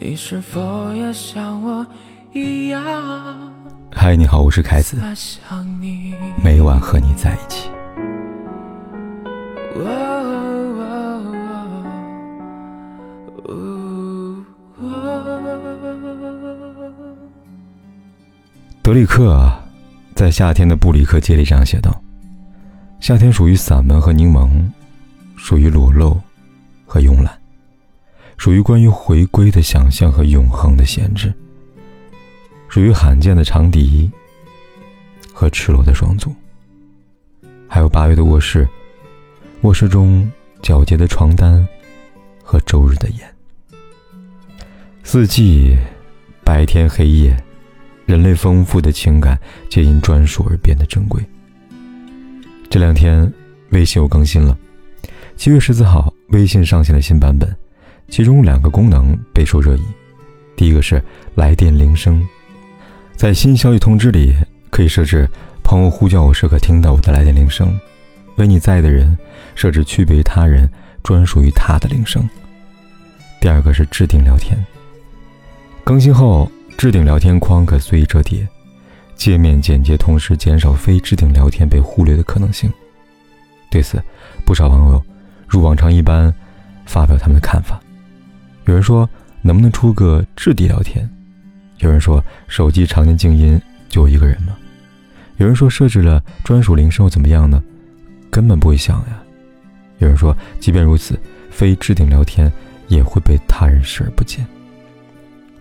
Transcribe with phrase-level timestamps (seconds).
[0.00, 1.84] 你是否也像我
[2.32, 2.80] 一样？
[3.90, 4.96] 嗨，你好，我是凯子，
[6.42, 7.68] 每晚和你在一起。
[18.82, 19.60] 德里克啊，
[20.14, 21.90] 在夏天的布里克街里这样写道
[23.00, 24.48] ：“夏天属于散文和柠檬，
[25.36, 26.16] 属于裸露
[26.86, 27.36] 和慵懒。”
[28.38, 31.34] 属于关于回归的想象和永恒的限制，
[32.68, 34.08] 属于罕见的长笛
[35.34, 36.32] 和赤裸的双足，
[37.66, 38.66] 还有八月的卧室，
[39.62, 40.30] 卧室中
[40.62, 41.66] 皎洁的床单
[42.42, 43.34] 和周日的烟。
[45.02, 45.76] 四季，
[46.44, 47.36] 白天黑夜，
[48.06, 51.20] 人类丰富的情感皆因专属而变得珍贵。
[52.70, 53.30] 这两天，
[53.70, 54.56] 微信又更新了，
[55.36, 57.54] 七月十四号，微信上线了新版本。
[58.08, 59.82] 其中两个功能备受热议，
[60.56, 61.02] 第一个是
[61.34, 62.26] 来电铃声，
[63.14, 64.34] 在新消息通知里
[64.70, 65.28] 可以设置
[65.62, 67.78] 朋友呼叫我时可听到我的来电铃声，
[68.36, 69.16] 为你在的人
[69.54, 70.68] 设置区别于他人、
[71.02, 72.28] 专属于他的铃声。
[73.40, 74.58] 第二个是置顶聊天，
[75.84, 78.48] 更新后置顶聊天框可随意折叠，
[79.14, 82.72] 界面简洁，同时减少非置顶聊天被忽略的可能性。
[83.70, 84.02] 对此，
[84.46, 85.04] 不少网友
[85.46, 86.34] 如往常一般
[86.86, 87.78] 发表他们的看法。
[88.68, 89.08] 有人说
[89.40, 91.08] 能不能出个置顶聊天？
[91.78, 94.54] 有人说手机常年静音就我一个人吗？
[95.38, 97.62] 有人说设置了专属铃声又怎么样呢？
[98.30, 99.22] 根本不会响呀。
[100.00, 101.18] 有人说即便如此，
[101.50, 102.52] 非置顶聊天
[102.88, 104.46] 也会被他人视而不见。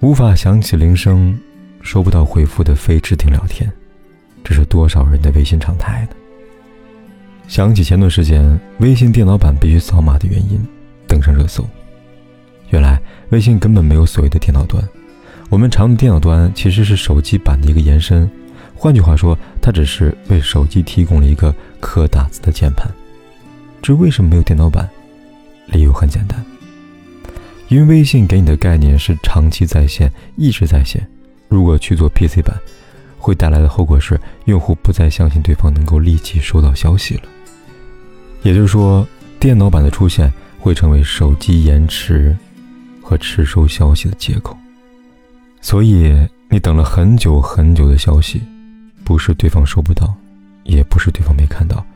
[0.00, 1.38] 无法响起铃声，
[1.82, 3.70] 收不到回复的非置顶聊天，
[4.42, 6.16] 这是多少人的微信常态呢？
[7.46, 10.60] 想起前段时间微信电脑版必须扫码的原因，
[11.06, 11.64] 登上热搜。
[12.70, 13.00] 原来
[13.30, 14.82] 微信根本没有所谓的电脑端，
[15.48, 18.28] 我们常用的电脑端其实是手机版的一个延伸。
[18.74, 22.86] 换句话说，它只是为手机提供了一个可打字的键盘。
[23.80, 24.88] 这为什么没有电脑版，
[25.66, 26.44] 理由很简单，
[27.68, 31.06] 因为微信给你的概念是长期在线，一直在线。
[31.48, 32.54] 如果去做 PC 版，
[33.16, 37.22] 会带来的后果是用户不再相信对方能够立即收到消息了。
[38.42, 39.06] 也就是说，
[39.38, 42.36] 电脑版的出现会成为手机延迟。
[43.06, 44.56] 和迟收消息的借口，
[45.60, 46.12] 所以
[46.48, 48.42] 你等了很久很久的消息，
[49.04, 50.12] 不是对方收不到，
[50.64, 51.86] 也不是对方没看到，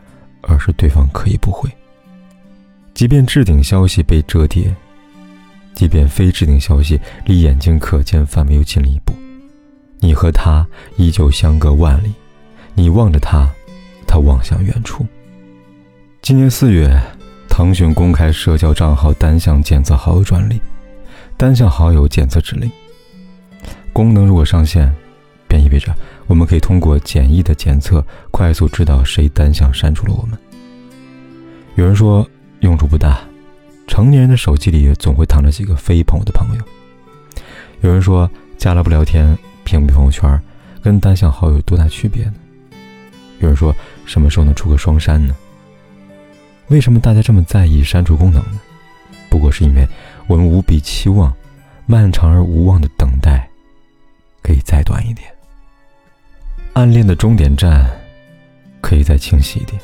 [0.42, 1.68] 而是对方可以不回。
[2.94, 4.72] 即便置顶消息被折叠，
[5.74, 9.12] 即便非置顶消息离眼睛可见范围又近了一步，
[9.98, 10.64] 你和他
[10.96, 12.12] 依旧相隔万里，
[12.76, 13.50] 你望着他，
[14.06, 15.04] 他望向远处。
[16.22, 16.96] 今年四月，
[17.48, 20.60] 腾讯公开社交账号单向检测好友专利。
[21.40, 22.70] 单向好友检测指令
[23.94, 24.94] 功能如果上线，
[25.48, 25.90] 便意味着
[26.26, 30.38] 我们可以通过简易的检测，快速知道谁单向删除了我们。
[31.76, 32.28] 有人说
[32.60, 33.20] 用处不大，
[33.86, 36.62] 成年人的手机里总会躺着几个非朋友的朋友。
[37.80, 39.34] 有人说加了不聊天，
[39.64, 40.38] 屏蔽朋友圈，
[40.82, 42.34] 跟单向好友有多大区别呢？
[43.38, 43.74] 有人说
[44.04, 45.34] 什么时候能出个双删呢？
[46.68, 48.60] 为什么大家这么在意删除功能呢？
[49.30, 49.88] 不过是因为。
[50.30, 51.34] 我们无比期望，
[51.86, 53.50] 漫长而无望的等待，
[54.44, 55.28] 可以再短一点。
[56.72, 57.90] 暗恋的终点站，
[58.80, 59.76] 可以再清晰一点。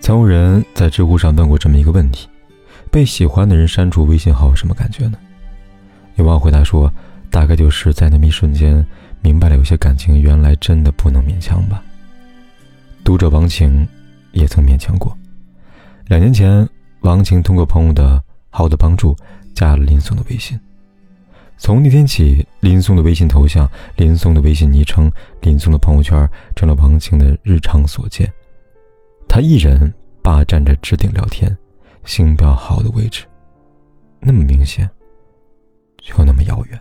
[0.00, 2.26] 曾有人在知乎上问过这么一个问题：
[2.90, 5.18] 被喜欢的人删除微信号，什么感觉呢？
[6.14, 6.90] 有网友回答说
[7.28, 8.82] ：“大概就是在那么一瞬间，
[9.20, 11.84] 明白了有些感情原来真的不能勉强吧。”
[13.04, 13.86] 读者王晴
[14.32, 15.14] 也曾勉强过。
[16.06, 16.66] 两年前，
[17.00, 18.22] 王晴通过朋友的。
[18.56, 19.14] 好的帮助，
[19.54, 20.58] 加了林松的微信。
[21.58, 25.12] 从那天起，林松的微信头像、林松的微信昵称、
[25.42, 28.32] 林松的朋友圈，成了王晴的日常所见。
[29.28, 31.54] 他一人霸占着置顶聊天、
[32.06, 33.26] 星标好的位置，
[34.20, 34.88] 那么明显，
[36.16, 36.80] 又那么遥远。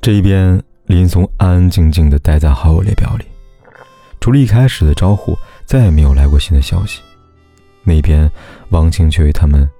[0.00, 3.24] 这一边，林松安安静静的待在好友列表里，
[4.18, 7.00] 除了一开始的招呼，再也没有来过新的消息。
[7.84, 8.28] 那边，
[8.70, 9.70] 王晴却为他们。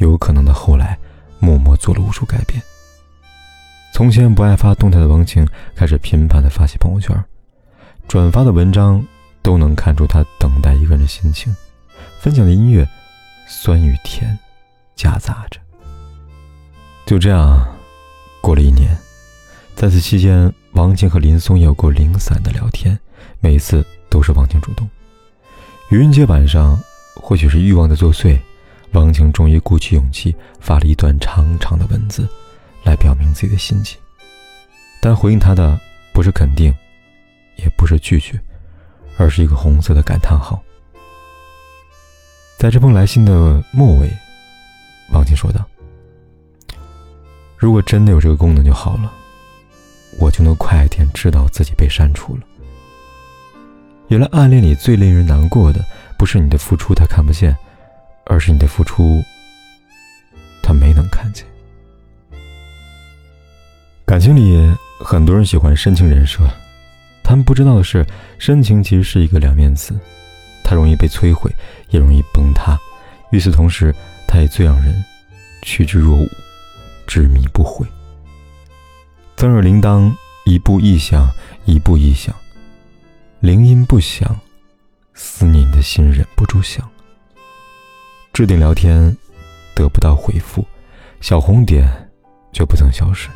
[0.00, 0.98] 有可能的后来，
[1.38, 2.60] 默默做了无数改变。
[3.92, 7.24] 从前不爱发动态的王晴，开始频繁的发起朋友圈，
[8.08, 9.04] 转发的文章
[9.42, 11.54] 都能看出他等待一个人的心情。
[12.18, 12.88] 分享的音乐，
[13.46, 14.38] 酸与甜
[14.96, 15.60] 夹杂着。
[17.04, 17.62] 就这样，
[18.40, 18.96] 过了一年，
[19.74, 22.98] 在此期间，王晴和林松有过零散的聊天，
[23.40, 24.88] 每次都是王晴主动。
[25.90, 26.80] 愚人节晚上，
[27.16, 28.38] 或许是欲望的作祟。
[28.92, 32.28] 王晴终于鼓起勇气发了一段长长的文字，
[32.82, 33.96] 来表明自己的心迹，
[35.00, 35.78] 但回应他的
[36.12, 36.74] 不是肯定，
[37.56, 38.38] 也不是拒绝，
[39.16, 40.60] 而是一个红色的感叹号。
[42.58, 44.10] 在这封来信的末尾，
[45.12, 45.64] 王静说道
[47.56, 49.12] ：“如果真的有这个功能就好了，
[50.18, 52.42] 我就能快一点知道自己被删除了。
[54.08, 55.82] 原来暗恋里最令人难过的，
[56.18, 57.56] 不是你的付出他看不见，
[58.30, 59.20] 而是你的付出
[60.62, 61.44] 他没能看见。
[64.06, 64.72] 感情里，
[65.04, 66.48] 很多人喜欢深情人设，
[67.24, 68.06] 他们不知道的是，
[68.38, 69.98] 深情其实是一个两面词。”
[70.62, 71.50] 它容易被摧毁，
[71.88, 72.78] 也容易崩塌。
[73.32, 73.92] 与此同时，
[74.28, 75.04] 它也最让人
[75.62, 76.30] 趋之若鹜，
[77.08, 77.84] 执迷不悔。
[79.36, 81.28] 曾耳铃铛，一步一响，
[81.64, 82.32] 一步一响，
[83.40, 84.38] 铃音不响，
[85.14, 86.88] 思念的心忍不住想。
[88.32, 89.16] 置顶聊天
[89.74, 90.64] 得不到回复，
[91.20, 91.86] 小红点
[92.52, 93.28] 却不曾消失。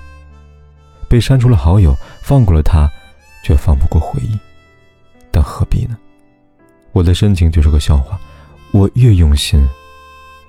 [1.08, 2.90] 被删除了好友，放过了他，
[3.44, 4.38] 却放不过回忆。
[5.30, 5.96] 但何必呢？
[6.92, 8.18] 我的深情就是个笑话，
[8.72, 9.64] 我越用心，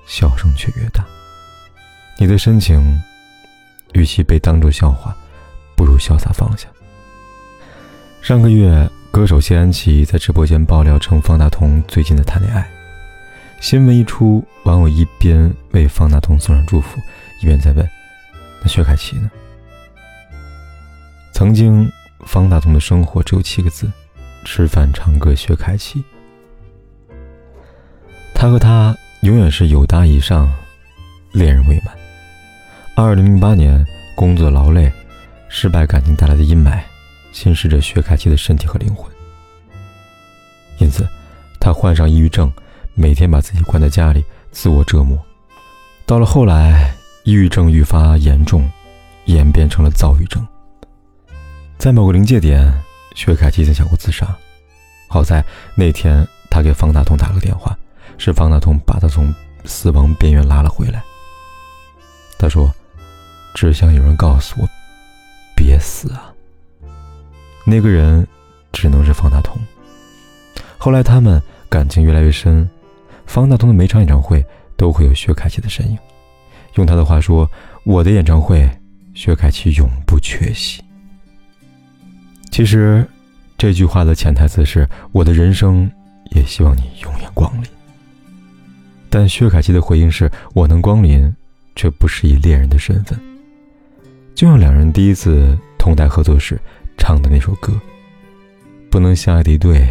[0.06, 1.04] 笑声却越大。
[2.18, 3.00] 你的深情，
[3.92, 5.14] 与其被当作笑话，
[5.76, 6.68] 不如潇洒放下。
[8.22, 12.75] 上个月，歌手谢安琪在直播间爆料称方大同最近的谈恋爱。
[13.60, 17.00] 新闻一出，网友一边为方大同送上祝福，
[17.42, 17.88] 一边在问
[18.62, 19.30] ：“那薛凯琪呢？”
[21.32, 21.90] 曾经，
[22.26, 23.90] 方大同的生活只有七个字：
[24.44, 26.04] 吃饭、唱歌、薛凯琪。
[28.34, 30.52] 他和她永远是友达以上，
[31.32, 31.94] 恋人未满。
[32.94, 34.92] 二零零八年，工作劳累、
[35.48, 36.80] 失败感情带来的阴霾，
[37.32, 39.10] 侵蚀着薛凯琪的身体和灵魂。
[40.78, 41.06] 因此，
[41.58, 42.52] 他患上抑郁症，
[42.98, 45.18] 每天把自己关在家里，自我折磨。
[46.06, 46.94] 到了后来，
[47.24, 48.68] 抑郁症愈发严重，
[49.26, 50.44] 演变成了躁郁症。
[51.76, 52.72] 在某个临界点，
[53.14, 54.26] 薛凯琪曾想过自杀。
[55.08, 55.44] 好在
[55.74, 57.76] 那天，他给方大同打了个电话。
[58.18, 59.30] 是方大同把他从
[59.66, 61.04] 死亡边缘拉了回来。
[62.38, 62.74] 他说
[63.54, 64.66] ：“只想有人告诉我，
[65.54, 66.32] 别死啊。”
[67.66, 68.26] 那个人
[68.72, 69.60] 只能是方大同。
[70.78, 72.66] 后来他们感情越来越深，
[73.26, 74.44] 方大同的每场演唱会
[74.76, 75.98] 都会有薛凯琪的身影。
[76.74, 77.50] 用他的话说
[77.84, 78.68] ：“我的演唱会，
[79.14, 80.82] 薛凯琪永不缺席。”
[82.50, 83.06] 其实，
[83.58, 85.90] 这句话的潜台词是：我的人生
[86.32, 87.68] 也希望你永远光临。
[89.08, 91.34] 但薛凯琪的回应是：“我能光临，
[91.74, 93.18] 却不是以恋人的身份。”
[94.34, 96.60] 就像两人第一次同台合作时
[96.98, 97.72] 唱的那首歌
[98.90, 99.88] ：“不能相爱的一对，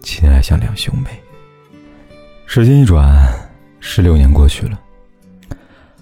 [0.00, 1.10] 亲爱像两兄妹。”
[2.50, 3.30] 时间一转，
[3.78, 4.80] 十六年过去了，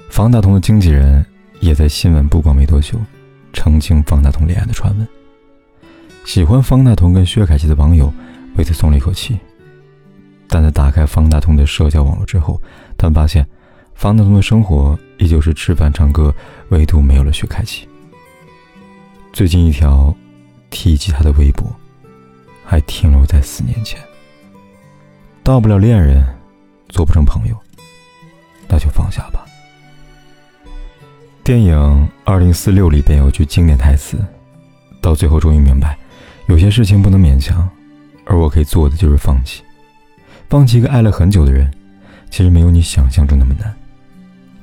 [0.08, 1.26] 方大同的经纪人
[1.58, 2.96] 也在新闻曝光没多久，
[3.52, 5.08] 澄清方大同恋爱的传闻。
[6.24, 8.14] 喜欢方大同跟薛凯琪的网友
[8.56, 9.36] 为此松了一口气。
[10.46, 12.62] 但在打开方大同的社交网络之后，
[12.96, 13.44] 他们发现，
[13.96, 16.32] 方大同的生活依旧是吃饭唱歌，
[16.68, 17.88] 唯独没有了薛凯琪。
[19.32, 20.14] 最近一条
[20.70, 21.74] 提及他的微博，
[22.64, 23.98] 还停留在四年前。
[25.42, 26.24] 到不了恋人，
[26.96, 27.54] 做不成朋友，
[28.66, 29.44] 那就放下吧。
[31.44, 31.76] 电影
[32.24, 34.16] 《二零四六》里边有句经典台词，
[35.02, 35.98] 到最后终于明白，
[36.48, 37.68] 有些事情不能勉强，
[38.24, 39.62] 而我可以做的就是放弃。
[40.48, 41.70] 放弃一个爱了很久的人，
[42.30, 43.76] 其实没有你想象中那么难。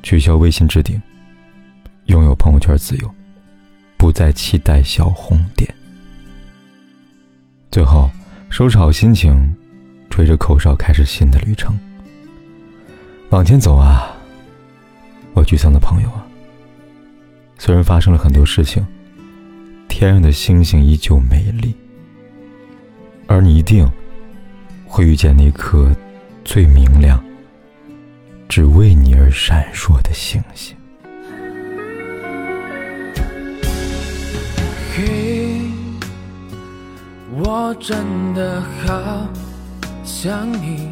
[0.02, 1.00] 取消微信置顶，
[2.06, 3.16] 拥有朋友圈自由，
[3.96, 5.72] 不再期待小红点。
[7.70, 8.10] 最后，
[8.50, 9.56] 收拾好心情，
[10.10, 11.78] 吹着口哨开始新的旅程。
[13.34, 14.16] 往前走啊，
[15.34, 16.24] 我沮丧的朋友啊。
[17.58, 18.86] 虽然发生了很多事情，
[19.90, 21.74] 天上的星星依旧美丽，
[23.26, 23.90] 而你一定。
[24.86, 25.92] 会遇见那颗
[26.46, 27.20] 最明亮、
[28.48, 30.78] 只为你而闪烁的星星。
[34.96, 35.60] 嘿，
[37.32, 39.28] 我真的好
[40.04, 40.92] 想你。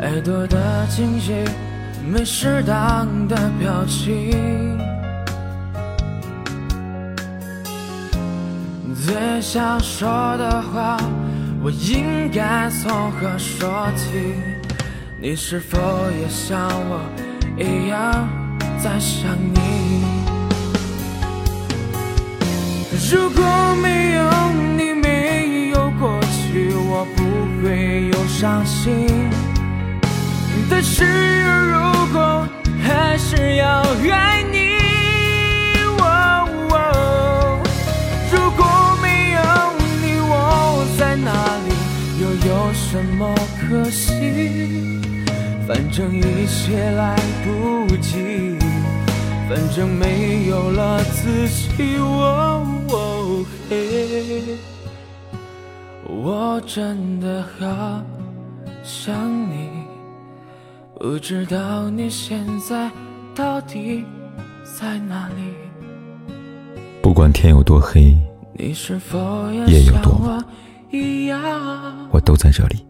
[0.00, 1.32] 太多的惊喜，
[2.06, 4.78] 没适当的表情。
[9.04, 10.96] 最想说的话，
[11.60, 14.34] 我应该从何说起？
[15.20, 15.78] 你是否
[16.20, 17.00] 也像我
[17.58, 18.28] 一样，
[18.80, 20.04] 在想你？
[23.10, 23.42] 如果
[23.82, 24.22] 没有
[24.76, 29.28] 你，没有过去，我不会有伤心。
[30.70, 31.04] 但是
[31.42, 31.78] 如
[32.12, 32.46] 果
[32.82, 33.82] 还是要
[34.12, 34.68] 爱你。
[38.30, 38.64] 如果
[39.02, 39.40] 没有
[40.02, 41.32] 你，我在哪
[41.66, 41.68] 里，
[42.20, 45.00] 又有什么可惜？
[45.66, 48.58] 反正一切来不及，
[49.48, 51.96] 反正没有了自己。
[51.98, 54.56] 哦嘿，
[56.06, 58.02] 我真的好
[58.82, 59.14] 想
[59.50, 59.77] 你，
[61.00, 62.90] 不知道你现在
[63.32, 64.04] 到底
[64.64, 65.54] 在哪里。
[67.00, 68.18] 不管天有多黑，
[68.52, 70.44] 你是否也有多晚？
[72.10, 72.84] 我都在这里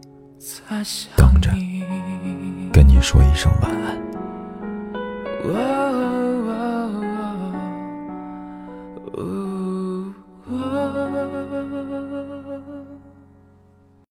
[1.15, 1.83] 等着你，
[2.73, 3.99] 跟你说一声晚安。